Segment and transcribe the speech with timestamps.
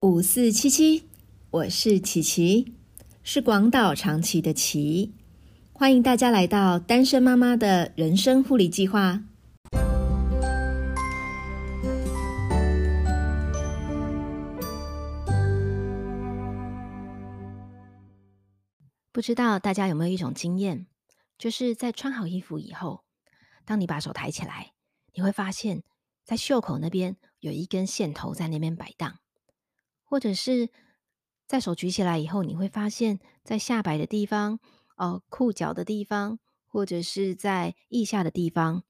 [0.00, 1.08] 五四七七，
[1.50, 2.72] 我是琪琪，
[3.24, 5.12] 是广岛长崎的琪，
[5.72, 9.24] 欢迎大家来到单身妈妈的人生护理计划。
[19.10, 20.86] 不知道大家有没有一种经验，
[21.36, 23.02] 就是在穿好衣服以后，
[23.64, 24.74] 当你把手抬起来，
[25.14, 25.82] 你会发现
[26.24, 29.18] 在袖口那边有一根线头在那边摆荡。
[30.08, 30.70] 或者是
[31.46, 34.58] 在手举起来以后，你会发现在下摆的地方、
[34.96, 38.84] 哦裤脚的地方，或者是在腋下的地方，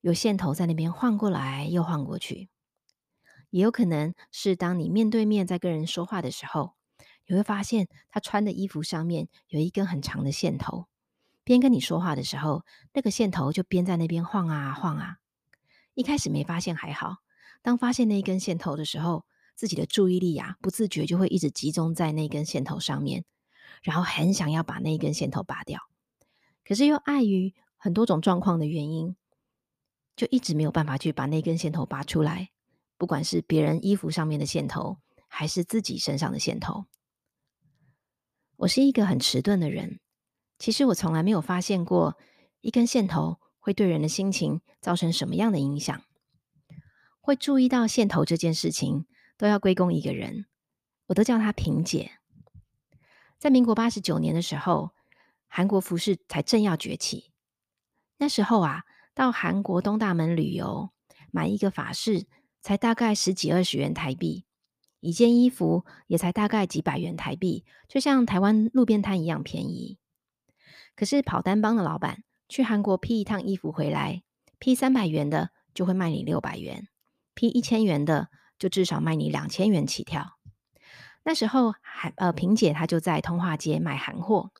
[0.00, 2.48] 有线头在那边晃过来又晃过去。
[3.50, 6.74] 也有可能是当你面对面在跟人说话的时候，
[7.26, 10.86] 你会发现他穿的衣服上面有一根很长的线头，
[11.44, 15.18] 边跟你说话的时候，那个线头就边在那边晃啊晃啊。
[15.94, 17.18] 一开始没发现还好，
[17.62, 19.24] 当发现那一根线头的时候，
[19.56, 23.24] 自己的注意力呀，不自觉就会一直集中在那根线头上面，
[23.82, 25.80] 然后很想要把那根线头拔掉，
[26.62, 29.16] 可是又碍于很多种状况的原因，
[30.14, 32.50] 就一直没有办法去把那根线头拔出来。
[32.98, 36.86] 不管是别人衣服上面的线头，还是自己身上的线头，
[38.56, 40.00] 我是一个很迟钝的人。
[40.58, 42.16] 其实我从来没有发现过
[42.62, 46.02] 一根线头会对人的心情造成什么样的影响，
[47.20, 49.06] 会注意到线头这件事情。
[49.36, 50.46] 都要归功一个人，
[51.06, 52.12] 我都叫他萍姐。
[53.38, 54.92] 在民国八十九年的时候，
[55.46, 57.32] 韩国服饰才正要崛起。
[58.18, 58.84] 那时候啊，
[59.14, 60.90] 到韩国东大门旅游，
[61.30, 62.26] 买一个法式
[62.62, 64.46] 才大概十几二十元台币，
[65.00, 69.98] 一件衣服也才大概几百元台币，就像台湾路边摊一样便宜。
[70.94, 74.22] 可是跑单帮的老板去韩国批一趟衣服回来，
[74.58, 76.88] 批三百元的就会卖你六百元，
[77.34, 78.30] 批一千元的。
[78.58, 80.38] 就至少卖你两千元起跳。
[81.24, 84.52] 那时候，韩呃萍姐她就在通化街卖韩货。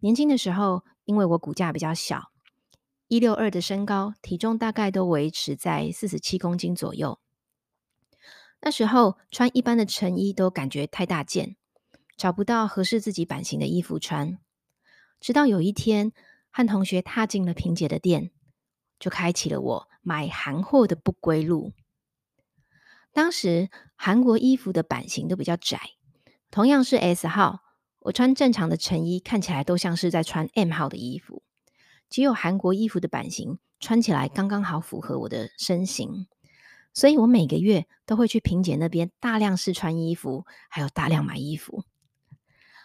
[0.00, 2.30] 年轻的时候，因为我骨架比较小，
[3.08, 7.18] 一六二的身高，体重大概都维持在四十七公斤左右。
[8.60, 11.56] 那时候穿一般的成衣都感觉太大件，
[12.16, 14.38] 找不到合适自己版型的衣服穿。
[15.20, 16.12] 直到有一天，
[16.50, 18.30] 和同学踏进了萍姐的店，
[18.98, 21.72] 就开启了我买韩货的不归路。
[23.14, 25.80] 当时韩国衣服的版型都比较窄，
[26.50, 27.60] 同样是 S 号，
[28.00, 31.42] 我穿正常的成衣看起来都像是在穿 M 号的衣服。
[32.10, 36.26] 只有韩国衣服的版型穿起来刚刚好符合我的身形，
[36.92, 41.84] 所以我每个月都会去萍姐那边大量试穿衣服，还有大量买衣服。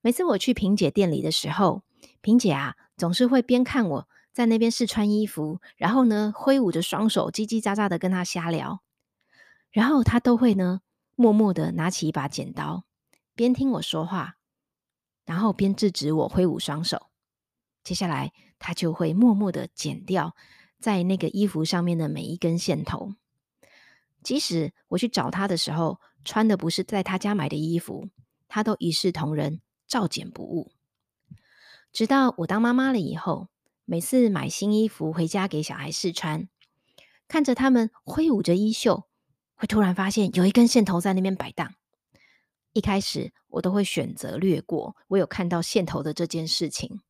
[0.00, 1.82] 每次我去萍姐店里的时候，
[2.20, 8.82] 萍姐啊总是会边看我在那边试穿衣服，然后呢挥舞着双手叽叽喳喳的跟她瞎聊。
[9.72, 10.82] 然后他都会呢，
[11.16, 12.84] 默默的拿起一把剪刀，
[13.34, 14.36] 边听我说话，
[15.24, 17.08] 然后边制止我挥舞双手。
[17.82, 20.36] 接下来，他就会默默的剪掉
[20.78, 23.14] 在那个衣服上面的每一根线头。
[24.22, 28.08] 即使我去找他的时候，穿的不是在他家买的衣服，
[28.46, 30.70] 他都一视同仁，照剪不误。
[31.92, 33.48] 直到我当妈妈了以后，
[33.84, 36.48] 每次买新衣服回家给小孩试穿，
[37.26, 39.08] 看着他们挥舞着衣袖。
[39.62, 41.72] 会突然发现有一根线头在那边摆荡。
[42.72, 47.00] 一开始我都会选择略过，我有看到线头的这件事情。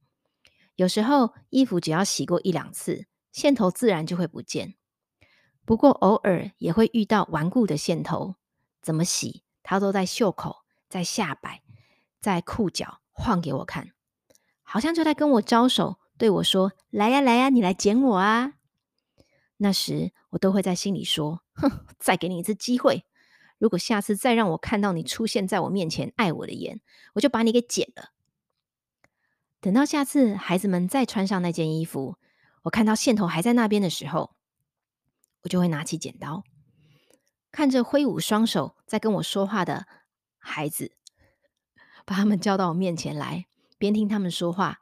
[0.76, 4.74] 有时候衣服只要洗过一两次，线头自然就会不见。
[5.64, 8.34] 不过偶尔也会遇到顽固的线头，
[8.82, 10.56] 怎么洗它都在袖口、
[10.90, 11.62] 在下摆、
[12.20, 13.92] 在裤脚晃给我看，
[14.62, 18.56] 好像就在跟我招手，对我说：“来呀，来呀，你来捡我啊！”
[19.62, 23.06] 那时我都会在心里说：“哼，再给你一次机会，
[23.58, 26.80] 如果下次再让我看到你出现在我面前爱我的眼，
[27.14, 28.10] 我就把你给剪了。”
[29.62, 32.16] 等到下次孩子们再穿上那件衣服，
[32.62, 34.34] 我看到线头还在那边的时候，
[35.42, 36.42] 我就会拿起剪刀，
[37.52, 39.86] 看着挥舞双手在跟我说话的
[40.38, 40.96] 孩子，
[42.04, 43.46] 把他们叫到我面前来，
[43.78, 44.80] 边听他们说话，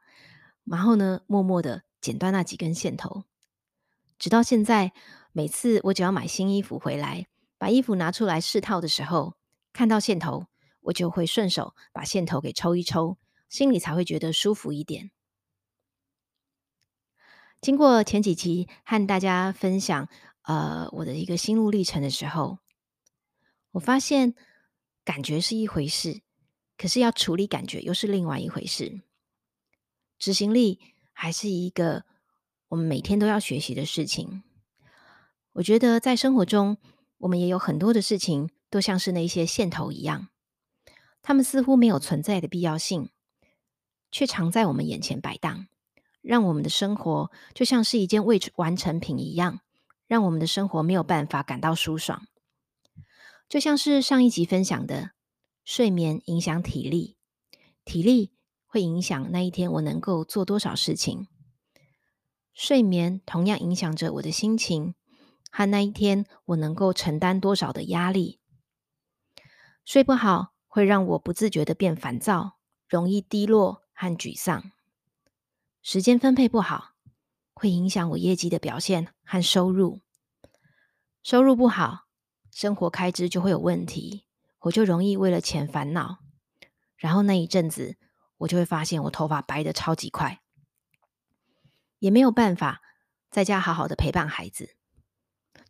[0.65, 3.25] 然后呢，默默的剪断那几根线头。
[4.21, 4.93] 直到现在，
[5.33, 7.27] 每次我只要买新衣服回来，
[7.57, 9.35] 把衣服拿出来试套的时候，
[9.73, 10.47] 看到线头，
[10.83, 13.17] 我就会顺手把线头给抽一抽，
[13.49, 15.11] 心里才会觉得舒服一点。
[17.63, 20.07] 经过前几期和大家分享，
[20.43, 22.59] 呃，我的一个心路历程的时候，
[23.71, 24.35] 我发现
[25.03, 26.21] 感觉是一回事，
[26.77, 29.01] 可是要处理感觉又是另外一回事。
[30.19, 30.79] 执行力
[31.15, 32.05] 还是一个。
[32.71, 34.45] 我们每天都要学习的事情，
[35.55, 36.77] 我觉得在生活中，
[37.19, 40.29] 我们也有很多的事情都像是那些线头一样，
[41.21, 43.11] 它们似乎没有存在的必要性，
[44.13, 45.67] 却常在我们眼前摆荡，
[46.23, 49.59] 让我们的生活就像是一件未完成品一样，
[50.07, 52.29] 让我们的生活没有办法感到舒爽。
[53.49, 55.11] 就像是上一集分享的，
[55.65, 57.17] 睡眠影响体力，
[57.85, 58.31] 体力
[58.65, 61.27] 会影响那一天我能够做多少事情。
[62.63, 64.95] 睡眠同样影响着我的心情
[65.51, 68.39] 和那一天我能够承担多少的压力。
[69.87, 74.73] 睡不好会让我不自觉的变烦躁，容易低落和沮丧。
[75.81, 76.91] 时间分配不好
[77.55, 80.03] 会影响我业绩的表现和收入。
[81.23, 82.09] 收入不好，
[82.51, 84.27] 生活开支就会有问题，
[84.59, 86.19] 我就容易为了钱烦恼。
[86.99, 87.97] 然后那一阵子，
[88.37, 90.43] 我就会发现我头发白的超级快。
[92.01, 92.83] 也没有办法
[93.31, 94.75] 在家好好的陪伴孩子，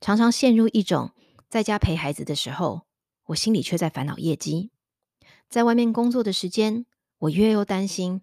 [0.01, 1.13] 常常陷入一种
[1.49, 2.87] 在家陪孩子的时候，
[3.27, 4.71] 我心里却在烦恼业绩；
[5.49, 6.87] 在外面工作的时间，
[7.19, 8.23] 我越又担心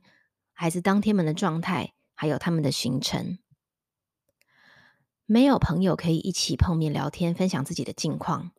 [0.53, 3.37] 孩子当天们的状态，还有他们的行程。
[5.25, 8.51] 没有朋友可以一起碰面聊天，分享自己的近况。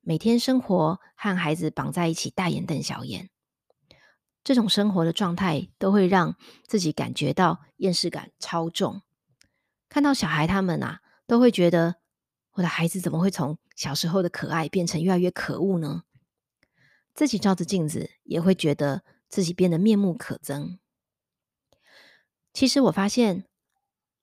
[0.00, 3.30] 每天生活和孩子绑在一起，大眼瞪小眼。
[4.46, 6.36] 这种生活的状态都会让
[6.68, 9.02] 自己感觉到厌世感超重。
[9.88, 11.96] 看到小孩他们啊，都会觉得
[12.52, 16.04] 我的孩子怎么会从小时候的可爱变成越来越可恶呢？
[17.12, 20.78] 自己照着镜子也会觉得自己变得面目可憎。
[22.52, 23.48] 其实我发现，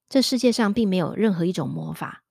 [0.08, 2.24] 这世界上并没有任何一种魔法，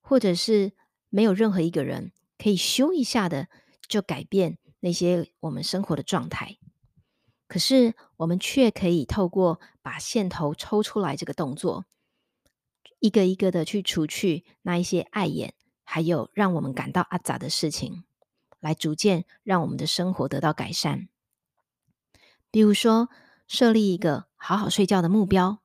[0.00, 0.70] 或者是
[1.08, 3.48] 没有任何一个人可以咻一下的
[3.88, 6.59] 就改变那些我们生活的状态。
[7.50, 11.84] 可是，我们却可以透过把线头抽出来这个动作，
[13.00, 18.04] 一个一个的去除去那一些碍眼，还有让我们感到阿杂的事情，
[18.60, 21.08] 来逐渐让我们的生活得到改善。
[22.52, 23.08] 比如说，
[23.48, 25.58] 设立一个好好睡觉的目标，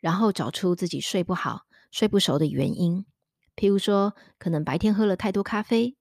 [0.00, 3.06] 然后找出自己睡不好、睡不熟的原因。
[3.56, 5.96] 譬如说，可能白天喝了太多咖啡，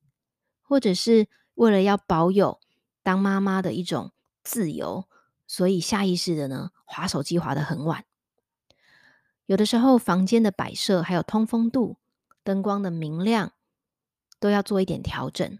[0.62, 2.60] 或者是为了要保有
[3.02, 4.12] 当妈妈的一种。
[4.48, 5.10] 自由，
[5.46, 8.06] 所以下意识的呢，划手机划得很晚。
[9.46, 11.98] 有的时候，房间的摆设还有通风度、
[12.46, 13.52] 灯光的明亮，
[14.40, 15.60] 都要做一点调整。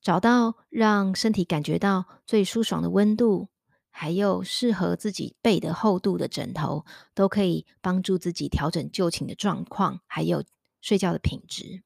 [0.00, 3.48] 找到让身体感觉到最舒爽的温度，
[3.90, 10.42] 还有适合自己背的厚度的枕头，都可以帮助自己调整就寝的状况，还有
[10.80, 11.82] 睡觉的品质。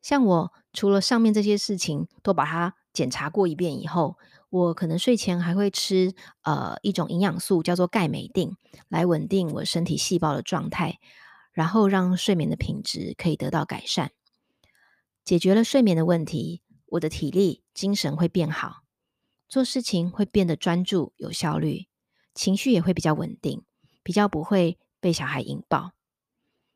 [0.00, 4.16] 像我，除了上面这些事情都把它检查过一遍以后。
[4.50, 8.56] 我可能睡前还会吃呃一种营养素，叫做钙镁定，
[8.88, 10.98] 来稳定我身体细胞的状态，
[11.52, 14.12] 然后让睡眠的品质可以得到改善。
[15.24, 18.84] 解决了睡眠的问题，我的体力、精神会变好，
[19.46, 21.86] 做事情会变得专注、有效率，
[22.34, 23.62] 情绪也会比较稳定，
[24.02, 25.92] 比较不会被小孩引爆。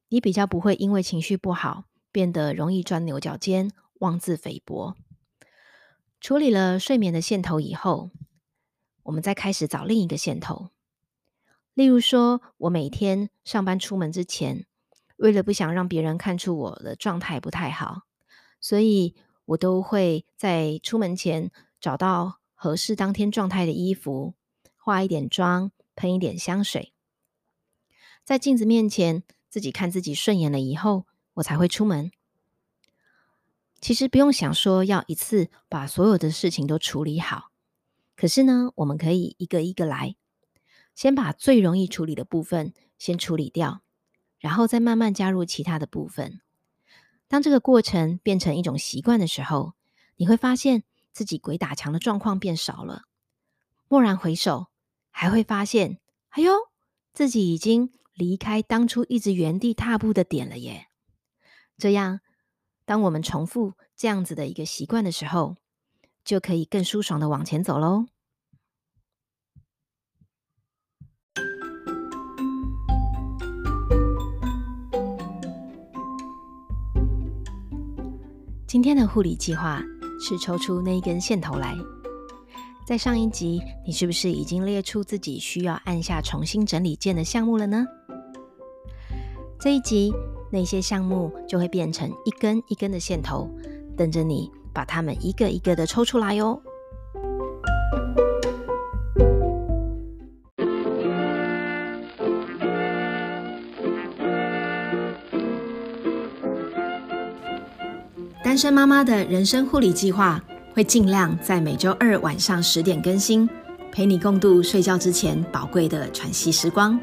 [0.08, 3.70] 你比较不会因为情绪不好，变得容易钻牛角尖、
[4.00, 4.94] 妄自菲薄。
[6.22, 8.12] 处理了睡眠的线头以后，
[9.02, 10.70] 我们再开始找另一个线头。
[11.74, 14.64] 例如说，我每天上班出门之前，
[15.16, 18.02] 为了不想让别人看出我的状态不太好，
[18.60, 19.16] 所以
[19.46, 24.34] 我都会在出门前找到合适当天状态的衣服，
[24.76, 26.92] 化一点妆，喷一点香水，
[28.22, 31.04] 在镜子面前自己看自己顺眼了以后，
[31.34, 32.12] 我才会出门。
[33.82, 37.50] 其实不用想说要一次把所有的事情都处理好，
[38.14, 40.14] 可是呢，我们可以一个一个来，
[40.94, 43.82] 先把最容易处理的部分先处理掉，
[44.38, 46.40] 然后再慢慢加入其他的部分。
[47.26, 49.74] 当这个过程变成一种习惯的时候，
[50.14, 53.02] 你会发现自己鬼打墙的状况变少了。
[53.88, 54.68] 蓦然回首，
[55.10, 55.98] 还会发现，
[56.28, 56.52] 哎呦，
[57.12, 60.86] 自己已经离开当初一直原地踏步的点了耶。
[61.76, 62.20] 这样。
[62.92, 65.56] 当我们重复这样子的一个习惯的时候，
[66.26, 68.04] 就可以更舒爽的往前走喽。
[78.66, 79.82] 今天的护理计划
[80.20, 81.74] 是抽出那一根线头来。
[82.86, 87.86] 在上一集，你是不是已经列出自己需要按下重新整理键的项目了呢？
[89.58, 90.12] 这一集。
[90.54, 93.50] 那些项目就会变成一根一根的线头，
[93.96, 96.60] 等着你把它们一个一个的抽出来哟。
[108.44, 110.38] 单身妈妈的人生护理计划
[110.74, 113.48] 会尽量在每周二晚上十点更新，
[113.90, 117.00] 陪你共度睡觉之前宝贵的喘息时光。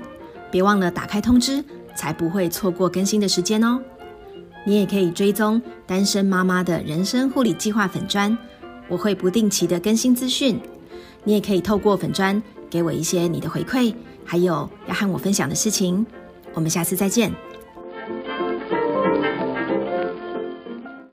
[0.52, 1.64] 别忘了打开通知，
[2.00, 3.78] 才不会错过更新的时间哦。
[4.66, 8.38] 你也可以追踪单身妈妈的人生护理计划粉砖，
[8.88, 10.58] 我会不定期的更新资讯。
[11.26, 16.06] 你也可以透过粉砖给我一些你的回馈，还有要和我分享的事情。
[16.54, 17.34] 我们下次再见。